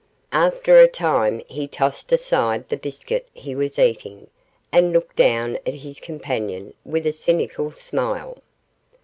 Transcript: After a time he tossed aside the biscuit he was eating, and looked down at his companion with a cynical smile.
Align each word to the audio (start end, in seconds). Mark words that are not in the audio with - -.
After 0.33 0.79
a 0.79 0.87
time 0.87 1.43
he 1.47 1.67
tossed 1.67 2.11
aside 2.11 2.69
the 2.69 2.75
biscuit 2.75 3.27
he 3.35 3.53
was 3.53 3.77
eating, 3.77 4.31
and 4.71 4.93
looked 4.93 5.15
down 5.15 5.57
at 5.57 5.75
his 5.75 5.99
companion 5.99 6.73
with 6.83 7.05
a 7.05 7.13
cynical 7.13 7.69
smile. 7.71 8.39